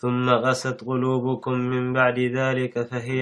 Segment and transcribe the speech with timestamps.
[0.00, 2.18] ثم قست قلوبكم من بعد
[2.60, 3.20] لك فهي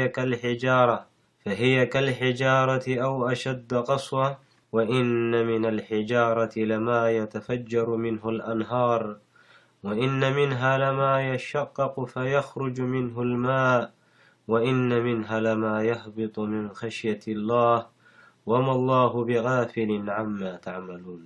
[0.66, 1.07] لارة
[1.48, 4.30] فهي كالحجارة أو أشد قصوة
[4.72, 5.08] وإن
[5.50, 9.04] من الحجارة لما يتفجر منه الأنهار
[9.84, 13.82] وإن منها لما يشقق فيخرج منه الماء
[14.50, 17.76] وإن منها لما يهبط من خشية الله
[18.50, 21.24] وما الله بغافل عما تعملون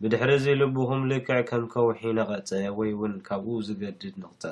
[0.00, 4.44] بدحر زي لبهم لكع كم كوح نغس وي ون كبو زقدد نغط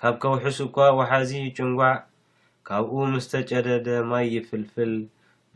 [0.00, 0.58] كب كوحس
[1.00, 2.04] وحزي نع
[2.70, 4.90] ካብኡ ምስ ተጨደደ ማይ ይፍልፍል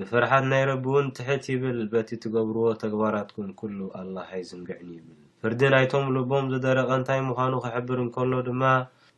[0.01, 5.61] ብፍርሓት ናይ ረቢ እውን ትሕት ይብል በቲ ትገብርዎ ተግባራት ኩን ኩሉ ኣልላሃይ ዝንግዕን ይብል ፍርዲ
[5.75, 8.63] ናይቶም ልቦም ዝደረቐ እንታይ ምዃኑ ከሕብር እንከሎ ድማ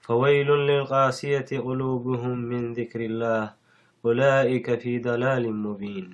[0.06, 3.45] ፈወይሉን ልልቃስየቲ ቁሉብሁም ምን ዚክርላህ
[4.06, 6.09] ውላኢከ ፊ ደላሊ ሙቢን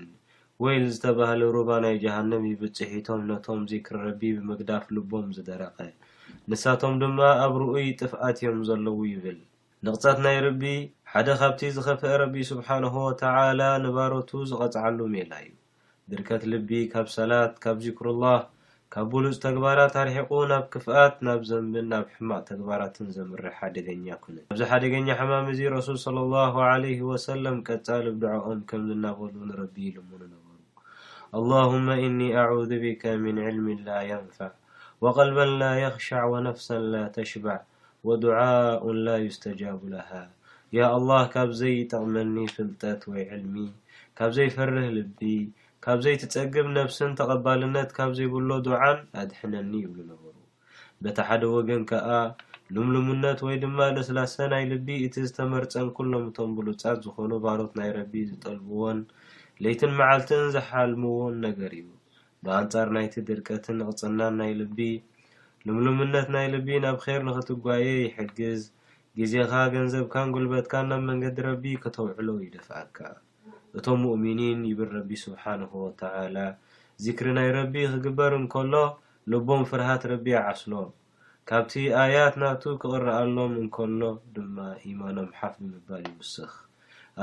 [0.65, 5.79] ወይል ዝተባህለ ሩባ ናይ ጀሃንም ይብፅሒቶም ነቶም ዚክር ረቢ ብምግዳፍ ልቦም ዝደረቐ
[6.51, 9.41] ንሳቶም ድማ ኣብ ርኡይ ጥፍኣት እዮም ዘለዉ ይብል
[9.85, 10.63] ንቕጻት ናይ ረቢ
[11.13, 15.51] ሓደ ኻብቲ ዝኸፍአ ረቢ ስብሓነሁ ወተዓላ ንባሮቱ ዝቐጽዓሉ ሜላ እዩ
[16.11, 18.43] ድርከት ልቢ ካብ ሰላት ካብ ዚክሩ ላህ
[18.95, 24.63] ካብ ብሉፅ ተግባራት ኣርሒቁ ናብ ክፍኣት ናብ ዘንብን ናብ ሕማቅ ተግባራትን ዘምርሕ ሓደገኛ ኩነት ኣብዚ
[24.73, 26.55] ሓደገኛ ሕማም እዚ ረሱል صለ ላሁ
[26.85, 30.59] ለ ወሰለም ቀጻልብ ድዐኦም ከም ዝናበሉ ንረቢ ልሙን ነበሩ
[31.43, 34.53] ኣላሁመ እኒ ኣዓዙ ብከ ምን ዕልሚ ላ የንፈዕ
[35.07, 37.61] ወቐልበ ላ የኽሸዕ ወነፍሰ ላ ተሽበዕ
[38.11, 40.13] ወድዓኡን ላ ይስተጃቡ ለሃ
[40.77, 43.57] ያ ኣላህ ካብ ዘይጠቅመኒ ፍልጠት ወይ ዕልሚ
[44.19, 45.21] ካብ ዘይፈርህ ልቢ
[45.85, 50.37] ካብ ዘይትፀግብ ነብስን ተቐባልነት ካብ ዘይብሎ ዱዓን ኣድሕነኒ ይብሉ ነበሩ
[51.05, 52.09] በታ ሓደ ወገን ከዓ
[52.75, 58.99] ልምሉምነት ወይ ድማ ደስላሰ ናይ ልቢ እቲ ዝተመርፀን ኩሎምእቶም ብሉፃት ዝኾኑ ባሮት ናይ ረቢ ዝጠልብዎን
[59.65, 61.87] ለይትን መዓልትን ዝሓልምዎን ነገር እዩ
[62.47, 64.79] ብኣንፃር ናይቲ ድርቀትን ቅፅናን ናይ ልቢ
[65.69, 68.63] ልምልምነት ናይ ልቢ ናብ ከር ንክትጓየ ይሕግዝ
[69.19, 72.97] ግዜኻ ገንዘብካን ጕልበትካን ናብ መንገዲ ረቢ ከተውዕሎ ይደፍአካ
[73.79, 76.37] እቶም ሙእሚኒን ይብል ረቢ ስብሓንሁ ወተዓላ
[77.05, 78.75] ዚክሪ ናይ ረቢ ክግበር እንከሎ
[79.33, 80.73] ልቦም ፍርሃት ረቢ ዓስሎ
[81.51, 81.73] ካብቲ
[82.03, 84.01] ኣያት ናቱ ክቕርኣሎም እንከሎ
[84.37, 84.57] ድማ
[84.91, 86.53] ኢማኖም ሓፍ ብምባል ይምስኽ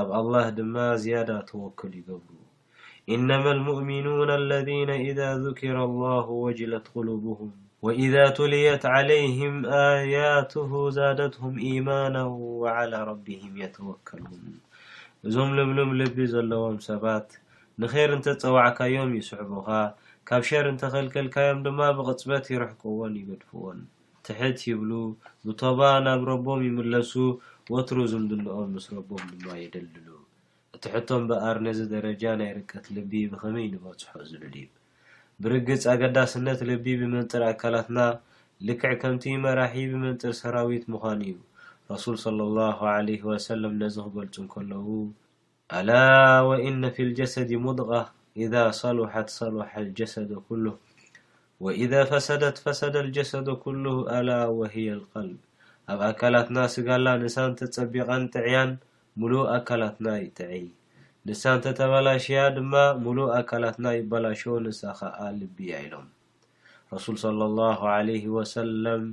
[0.01, 2.35] ኣብ ኣልላህ ድማ ዝያዳ ተወክል ይገብሩ
[3.15, 7.53] ኢነማ ልሙእሚኑን ኣለذነ ኢዛ ذኪረ ላሁ ወጅለት ቕሉብሁም
[7.87, 12.15] ወኢዛ ቱልየት ዓለይህም ኣያትሁ ዛደትሁም ኢማና
[12.77, 14.41] ዓላ ረቢህም የተወከሉን
[15.27, 17.27] እዞም ልምሉም ልቢ ዘለዎም ሰባት
[17.81, 19.69] ንከር እንተፀዋዕካዮም ይስዕቡካ
[20.29, 23.79] ካብ ሸር እንተከልክልካዮም ድማ ብቅፅበት ይርሕቀዎን ይበድፍዎን
[24.29, 24.91] ትሕት ይብሉ
[25.49, 27.13] ብቶባ ናብ ረቦም ይምለሱ
[27.75, 30.07] ወትሩ ዝምድነኦም ምስ ረቦም ድማ ይደልሉ
[30.79, 34.67] እቲሕቶም በኣር ነዚ ደረጃ ናይ ርቀት ልቢ ብከመይ ንበፅሖ ዝብል እዩ
[35.43, 37.99] ብርግፅ ኣገዳስነት ልቢ ብመንፅር ኣካላትና
[38.67, 41.35] ልክዕ ከምቲ መራሒ ብመንፅር ሰራዊት ምዃኑ እዩ
[41.91, 42.63] ረሱል صለ ላ
[43.29, 44.87] ወሰለም ነዚ ክበልፁ ን ከለዉ
[45.79, 45.89] ኣላ
[46.47, 47.91] ወእነ ፊ ልጀሰድ ሙድቃ
[48.45, 48.47] ኢ
[48.81, 50.13] ሰሉሓት ሰሉሓ ጀሰ
[50.47, 50.66] ኩሉ
[51.66, 54.29] ወኢዳ ፈሰደት ፈሰደ ጀሰደ ኩሉሁ ኣላ
[54.59, 54.90] ወሂየ
[55.22, 55.37] ኣልቀልብ
[55.91, 58.72] ኣብ ኣካላትና ስጋላ ንሳን ተፀቢቐን ጥዕያን
[59.22, 60.51] ሙሉእ ኣካላትና ይጥዐ
[61.29, 62.74] ንሳንተተባላሽያ ድማ
[63.06, 66.06] ሙሉእ ኣካላትና ይበላሽ ንሳ ከዓ ልቢ ኣኢሎም
[66.94, 67.66] ረሱል ለ ላ
[68.35, 69.03] ወሰለም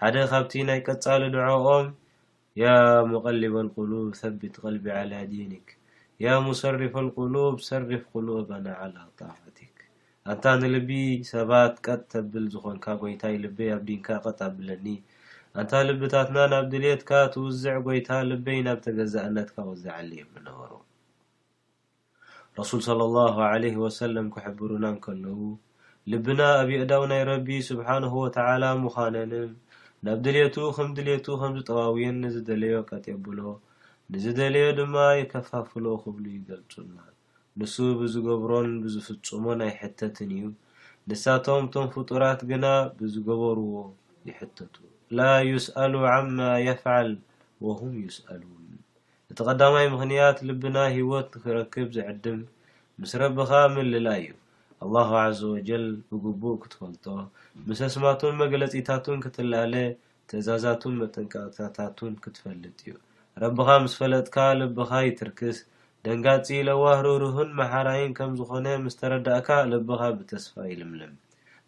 [0.00, 1.88] ሓደ ካብቲ ናይ ቀፃሊ ንዐኦም
[2.62, 2.70] ያ
[3.10, 4.06] ሙቀሊባ ቁሉብ
[4.40, 5.66] ቢት ቀልቢ ዓላ ዲንክ
[6.26, 9.74] ያ ሙሰሪፍ ቁሉብ ሰሪፍ ቁሉ በና ዓላ ጣፈቲክ
[10.32, 10.90] ኣንታ ንልቢ
[11.32, 14.86] ሰባት ቀጥ ተብል ዝኮንካ ጎይታይ ልበይ ኣብ ዲንካ ቀጥ ኣብለኒ
[15.60, 20.72] ኣንታ ልብታትና ናብ ድልትካ ትውዝዕ ጎይታ ልበይ ናብ ተገዛእነትካ ወዛዓለ ዮም ዝነበሩ
[22.58, 25.38] ረሱል ስለ ኣላሁ ዓለ ወሰለም ክሕብሩናን ከለዉ
[26.10, 29.50] ልብና ኣብ የእዳው ናይ ረቢ ስብሓንሁ ወተዓላ ምዃነንን
[30.06, 33.40] ናብ ድሌቱ ከም ድልቱ ከምዝጠባውየን ንዝደለዮ ቀጥብሎ
[34.14, 36.94] ንዝደለዮ ድማ ይከፋፍሎ ክብሉ ይገልፁና
[37.60, 40.46] ንሱ ብዝገብሮን ብዝፍፁሞ ናይ ሕተትን እዩ
[41.10, 42.64] ንሳቶም እቶም ፍጡራት ግና
[42.98, 43.74] ብዝገበርዎ
[44.30, 44.74] ይሕተቱ
[45.20, 46.36] ላ ዩስኣሉ ዓማ
[46.68, 47.10] የፍዓል
[47.68, 48.63] ወም ዩስኣሉን
[49.34, 52.36] እቲ ቀዳማይ ምክንያት ልብና ሂወት ንክረክብ ዝዕድም
[53.00, 54.28] ምስ ረብካ ምልላ እዩ
[54.86, 57.04] ኣላሁ ዓዘ ወጀል ብግቡእ ክትፈልጦ
[57.68, 59.74] ምስ ኣስማቱን መግለፂታትን ክትላለ
[60.30, 62.94] ትእዛዛቱን መጠንቀቅታታትን ክትፈልጥ እዩ
[63.44, 65.58] ረብካ ምስ ፈለጥካ ልብካ ይትርክስ
[66.08, 71.14] ደንጋፂ ለዋሩርህን መሓራይን ከም ዝኮነ ምስተረዳእካ ልብካ ብተስፋ ኢልምልም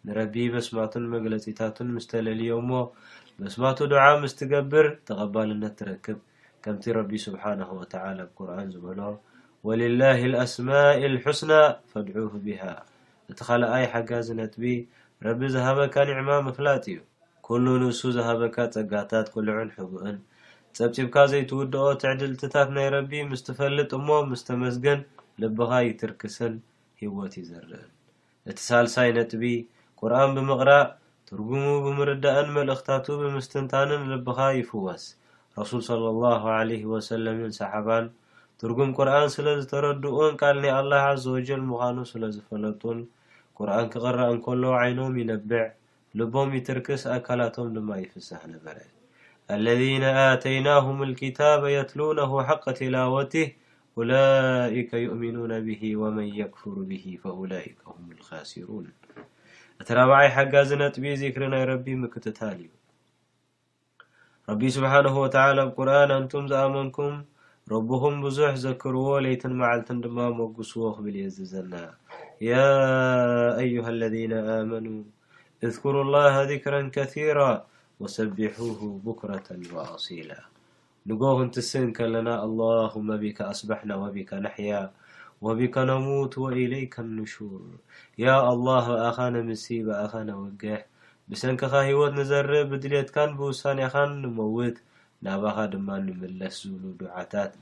[0.05, 2.71] ንረቢ በስማቱን መግለፂታትን ምስ ተለልዮእሞ
[3.41, 6.19] በስማቱ ድዓ ምስትገብር ተቐባልነት ትረክብ
[6.63, 8.99] ከምቲ ረቢ ስብሓነሁ ወትዓላ ብቁርኣን ዝበሎ
[9.67, 11.51] ወልላህ ኣስማኢ ሕስና
[11.91, 12.61] ፈድዑህ ቢሃ
[13.31, 14.63] እቲ ካልኣይ ሓጋዝ ነጥቢ
[15.25, 16.97] ረቢ ዝሃበካ ኒዕማ መፍላጥ እዩ
[17.45, 20.17] ኩሉ ንእሱ ዝሃበካ ፀጋታት ቁልዑን ሕቡእን
[20.77, 24.99] ፀብፂብካ ዘይትውድኦ ትዕድልትታት ናይ ረቢ ምስ ትፈልጥ እሞ ምስተመዝግን
[25.41, 26.53] ልብኻ ይትርክስን
[27.01, 27.91] ሂወት ዩ ዘርእን
[28.49, 29.43] እቲ ሳልሳይ ነጥቢ
[29.99, 30.87] ቁርኣን ብምቕራእ
[31.27, 35.05] ትርጉሙ ብምርዳእን መልእኽታቱ ብምስትንታንን ልብኻ ይፍወስ
[35.59, 36.31] ረሱል صለ ላ
[36.69, 38.05] ለ ወሰለም ን ሰሓባን
[38.61, 42.99] ትርጉም ቁርኣን ስለዝተረድኡን ካል ናይኣላህ ዘ ወጀል ምዃኑ ስለዝፈለጡን
[43.57, 45.63] ቁርኣን ክቅራእ እንከሎ ዓይኖም ይነብዕ
[46.19, 48.77] ልቦም ይትርክስ ኣካላቶም ድማ ይፍሳሕ ነበረ
[49.55, 53.49] አለዚነ ኣተይናሁም ልክታበ የትልነሁ ሓቀ ትላወቲህ
[54.09, 57.03] ላከ ይእምኑነ ብሂ ወመን የክፍሩ ብሂ
[57.53, 58.85] ላከ ም ካሲሩን
[59.81, 62.71] እቲ ራብዓይ ሓጋዚ ነጥቢ ዚክሪ ናይ ረቢ ምክትታሃል እዩ
[64.51, 67.11] رب سبحانه وتعلى بقرآن أنتم زأمنكم
[67.75, 71.83] ربخم بዙح زكرዎ ليتن معلت دم مقسዎ بل ي ززنا
[72.51, 72.69] يا
[73.63, 74.95] أيها الذين آمنو
[75.67, 77.51] اذكروا الله ذكرا كثيرة
[78.01, 80.39] وسبحوه بكرة وأصيلة
[81.07, 84.83] نجغنتسء كلنا اللهم بك أصبحنا وبك نحيا
[85.45, 87.63] وبك نموت وإليك النشور
[88.25, 90.79] يا الله أخنا مسي بأخن وجح
[91.31, 94.77] ብሰንኪካ ሂወት ንዘርእ ብድልትካን ብውሳኒካን ንመውት
[95.25, 97.53] ናባኻ ድማ ንምለስ ዝብሉ ድዓታት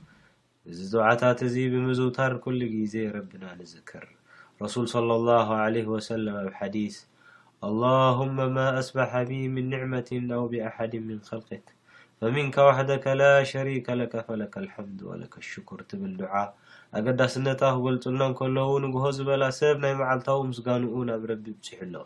[0.70, 4.04] እዚ ድዓታት እዚ ብምዝውታር ኩሉ ግዜ ረቢና ንዝክር
[4.62, 6.96] ረሱል ለ ላ ለ ወሰለም ኣብ ሓዲስ
[7.68, 9.12] ኣላሁመ ማ ኣስበሓ
[9.54, 10.08] ምን ኒዕመት
[10.38, 11.66] ኣው ብኣሓድ ምን ከልቀት
[12.20, 15.22] ፈሚንከ ዋሕደካ ላ ሸሪከ ለካ ፈለካ ልሓምድ ወለ
[15.52, 16.34] ሽክር ትብል ድዓ
[16.98, 21.96] ኣገዳስነታ ክገልፅና ከለው ንግሆ ዝበላ ሰብ ናይ መዓልታዊ ምስጋኑኡ ናብ ረቢ ፅሕ ኣሎ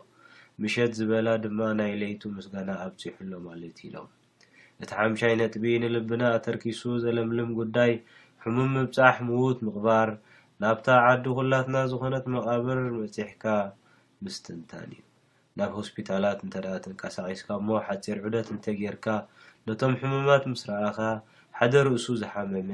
[0.61, 4.07] ምሸት ዝበላ ድማ ናይ ለይቱ ምስጋና ኣብፂሑሎ ማለት ኢሎም
[4.81, 7.91] እቲ ሓምሻይ ነጥቢ ንልብና ኣተርኪሱ ዘለምልም ጉዳይ
[8.43, 10.09] ሕሙም ምብፃሕ ምውት ምቅባር
[10.61, 13.43] ናብታ ዓዲ ኩላትና ዝኮነት መቃብር መፂሕካ
[14.23, 15.01] ምስትንታን እዩ
[15.59, 19.07] ናብ ሆስፒታላት እንተ ዳኣ ትንቀሳቂስካ እሞ ሓፂር ዑደት እንተጌይርካ
[19.67, 20.97] ነቶም ሕሙማት ምስ ረኣኻ
[21.59, 22.69] ሓደ ርእሱ ዝሓመመ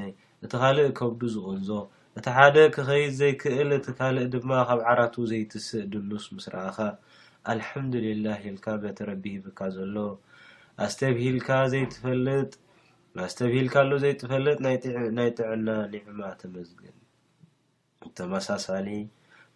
[0.45, 1.69] እቲ ካልእ ከብዱ ዝቁንዞ
[2.18, 6.77] እቲ ሓደ ክኸይድ ዘይክእል እቲ ካልእ ድማ ካብ ዓራት ዘይትስእ ድንስ ምስ ረኣኻ
[7.53, 9.95] አልሓምዱልላ ኢልካ በቲ ረቢ ሂብካ ዘሎ
[10.85, 12.49] ኣስተብሂልካ ዘይትፈልጥ
[13.25, 14.57] ኣስተብሂልካ ሎ ዘይትፈልጥ
[15.17, 16.95] ናይ ጥዕና ኒዕማ ተመስግን
[18.07, 18.88] ብተመሳሳሊ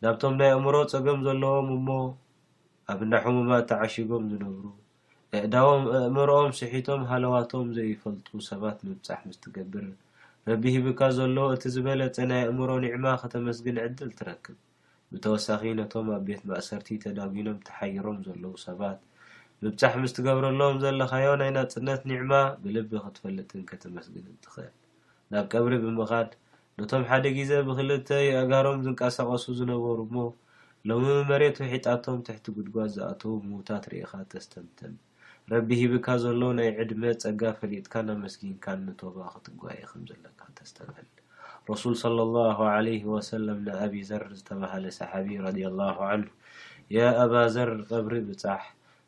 [0.03, 1.87] ናብቶም ናይ ኣእምሮ ፀገም ዘለዎም እሞ
[2.93, 4.65] ኣብና ሕሙማ እተዓሺጎም ዝነብሩ
[5.39, 9.85] እእዳቦም ኣእምሮኦም ስሒቶም ሃለዋቶም ዘይፈልጡ ሰባት ምብፃሕ ምስትገብር
[10.49, 14.57] ረቢ ሂብካ ዘሎ እቲ ዝበለፀ ናይ ኣእምሮ ኒዕማ ከተመስግን ዕድል ትረክብ
[15.13, 18.99] ብተወሳኺ ነቶም ኣብ ቤት ማእሰርቲ ተዳዊኖም ተሓይሮም ዘለው ሰባት
[19.63, 24.71] ምብፃሕ ምስ ትገብረሎዎም ዘለካዮ ናይ ናፅነት ኒዕማ ብልቢ ክትፈልጥን ከተመስግን እንትኽእል
[25.33, 26.29] ናብ ቀብሪ ብምኻድ
[26.79, 28.09] ነቶም ሓደ ግዜ ብክልተ
[28.41, 30.23] ኣጋሮም ዝንቀሳቀሱ ዝነበሩ ሞ
[30.89, 34.93] ሎም መሬት ውሒጣቶም ትሕቲ ጉድጓ ዝኣተው ምዉታት ርኢካ ተስተምትን
[35.53, 41.07] ረቢ ሂብካ ዘሎዉ ናይ ዕድመ ፀጋ ፈሊጥካ ኣመስጊንካን ንተባ ክትጓየ ከም ዘለካ ተስተምል
[41.69, 42.37] ረሱል ስለ ላ
[42.85, 45.79] ለ ወሰለም ንኣብዘር ዝተባሃለ ሰሓቢ ረ ኣላ
[46.19, 46.23] ን
[46.95, 48.61] የኣባዘር ቀብሪ ብፃሕ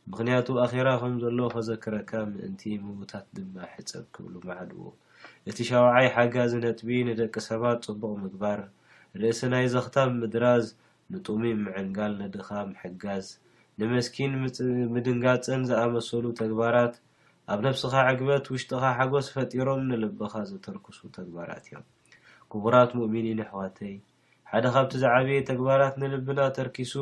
[0.09, 4.83] ምክንያቱ ኣኼራ ከም ዘሎ ከዘክረካ ምእንቲ ምዉታት ድማ ሕፀብ ክብሉ ማዓድው
[5.49, 8.61] እቲ ሸውዓይ ሓጋዝ ነጥቢ ንደቂ ሰባት ፅቡቅ ምግባር
[9.21, 10.65] ርእሲ ናይ ዘኽታብ ምድራዝ
[11.13, 12.49] ንጡሚ ምዕንጋል ነድካ
[12.83, 13.25] ሕጋዝ
[13.79, 14.33] ንመስኪን
[14.95, 16.93] ምድንጋፀን ዝኣመሰሉ ተግባራት
[17.53, 21.85] ኣብ ነብስካ ዓግበት ውሽጢካ ሓጎስ ፈጢሮም ንልበካ ዘተርክሱ ተግባራት እዮም
[22.53, 23.93] ክቡራት ሙእሚኒን ኣሕዋተይ
[24.49, 26.93] ሓደ ካብቲ ዝዓበየ ተግባራት ንልብና ተርኪሱ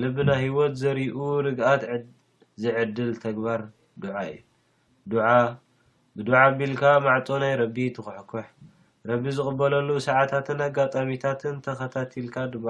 [0.00, 1.82] ንልብና ሂወት ዘርኡ ርግኣት
[2.62, 3.60] ዝዕድል ተግባር
[4.02, 4.16] ዱዓ
[5.06, 5.34] እዩ ዓ
[6.16, 8.46] ብድዓ ኣቢልካ ማዕፆ ናይ ረቢ ትኩሕኩሕ
[9.10, 12.68] ረቢ ዝቅበለሉ ሰዓታትን ኣጋጣሚታትን ተከታቲልካ ድማ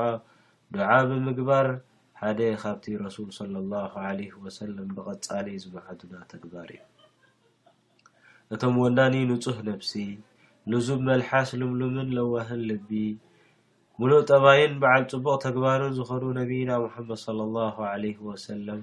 [0.76, 1.68] ዱዓ ብምግባር
[2.22, 6.82] ሓደ ካብቲ ረሱል ለ ላ ዓለ ወሰለም ብቀፃሊ ዝመሓዱና ተግባር እዩ
[8.54, 9.94] እቶም ወናኒ ንፁህ ነፍሲ
[10.72, 12.90] ንዙብ መልሓስ ልምሉምን ለዋህን ልቢ
[13.98, 18.80] ሙሉእ ጠባይን በዓል ፅቡቅ ተግባርን ዝከኑ ነቢና ሙሓመድ ለ ላ ዓለ ወሰለም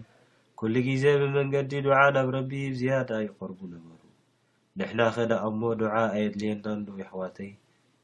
[0.60, 3.94] ኩሉ ግዜ ብመንገዲ ድዓ ናብ ረቢ ዝያዳ ይቆርቡ ነበሩ
[4.80, 7.52] ንሕና ከነኣሞ ድዓ የድልየናን ዶይኣሕዋተይ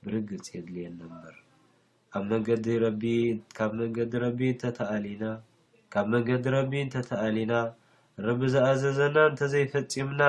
[0.06, 1.36] ብርግፅ የድልየና በር
[2.18, 5.24] ኣብ መንዲብ መንገዲ ረቢ ተተሊና
[5.96, 7.54] ካብ መንገዲ ረቢ እንተተኣሊና
[8.28, 10.22] ረቢ ዝኣዘዘና እንተዘይፈፂምና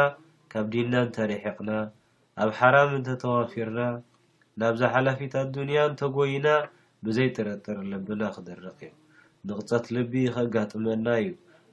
[0.54, 1.70] ካብ ዲና እንተረሕቅና
[2.42, 3.80] ኣብ ሓራም እንተተዋፊርና
[4.60, 6.48] ናብዛ ሓላፊታት ዱንያ እንተጎይና
[7.06, 8.92] ብዘይጥረጥር ልብና ክደረክ እዮ
[9.48, 11.28] ንቅፀት ልቢ ከጋጥመና እዩ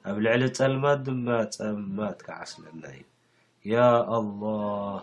[0.09, 1.27] ኣብ ልዕሊ ፀልማት ድማ
[1.57, 3.03] ፀማት ካዓስለና እዩ
[3.71, 3.75] ያ
[4.17, 4.93] ኣላሃ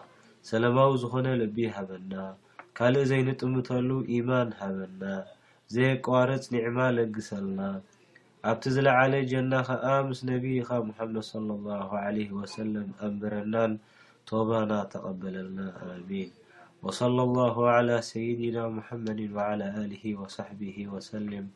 [0.51, 2.15] ሰላማዊ ዝኾነ ልቢ ሃበና
[2.79, 5.03] ካልእ ዘይንጥምተሉ ኢማን ሃበና
[5.75, 7.61] ዘይ ቀረፅ ኒዕማ ለግሰልና
[8.51, 11.67] ኣብቲ ዝለዓለ ጀና ከዓ ምስ ነቢይካ ሙሓመድ ለ ኣላ
[12.09, 13.73] ዓለ ወሰለም ኣንብረናን
[14.35, 16.31] بانا تقبل لنا بين
[16.83, 21.51] وصلى الله على سيدنا محمد وعلى آله وصحبه وسلم